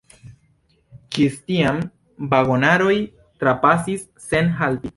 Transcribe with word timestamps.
Ĝis 1.17 1.35
tiam, 1.51 1.81
vagonaroj 2.33 2.95
trapasis 3.43 4.09
sen 4.31 4.53
halti. 4.63 4.89